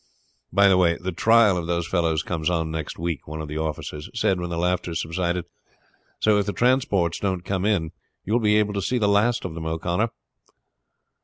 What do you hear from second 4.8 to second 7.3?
subsided; "so if the transports